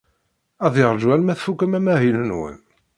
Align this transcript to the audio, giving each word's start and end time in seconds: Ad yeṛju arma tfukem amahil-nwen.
Ad 0.65 0.75
yeṛju 0.81 1.07
arma 1.13 1.33
tfukem 1.39 1.77
amahil-nwen. 1.79 2.57